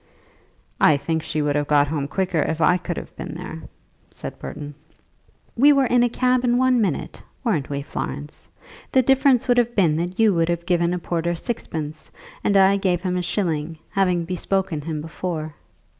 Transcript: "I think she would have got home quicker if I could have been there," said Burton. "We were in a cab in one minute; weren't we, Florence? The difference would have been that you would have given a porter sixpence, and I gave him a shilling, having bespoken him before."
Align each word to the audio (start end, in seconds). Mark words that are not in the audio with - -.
"I 0.79 0.97
think 0.97 1.21
she 1.21 1.43
would 1.43 1.55
have 1.55 1.67
got 1.67 1.87
home 1.87 2.07
quicker 2.07 2.39
if 2.41 2.59
I 2.59 2.77
could 2.77 2.97
have 2.97 3.15
been 3.15 3.35
there," 3.35 3.61
said 4.09 4.39
Burton. 4.39 4.73
"We 5.55 5.71
were 5.73 5.85
in 5.85 6.01
a 6.01 6.09
cab 6.09 6.43
in 6.43 6.57
one 6.57 6.81
minute; 6.81 7.21
weren't 7.43 7.69
we, 7.69 7.83
Florence? 7.83 8.49
The 8.91 9.03
difference 9.03 9.47
would 9.47 9.59
have 9.59 9.75
been 9.75 9.97
that 9.97 10.17
you 10.19 10.33
would 10.33 10.49
have 10.49 10.65
given 10.65 10.95
a 10.95 10.97
porter 10.97 11.35
sixpence, 11.35 12.09
and 12.43 12.57
I 12.57 12.77
gave 12.77 13.01
him 13.03 13.15
a 13.15 13.21
shilling, 13.21 13.77
having 13.91 14.25
bespoken 14.25 14.81
him 14.81 15.01
before." 15.01 15.53